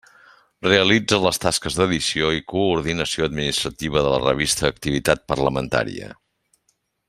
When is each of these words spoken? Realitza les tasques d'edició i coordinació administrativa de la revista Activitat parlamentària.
Realitza 0.67 1.19
les 1.25 1.37
tasques 1.43 1.77
d'edició 1.81 2.31
i 2.37 2.41
coordinació 2.53 3.27
administrativa 3.29 4.05
de 4.07 4.15
la 4.15 4.23
revista 4.25 4.69
Activitat 4.73 5.23
parlamentària. 5.35 6.11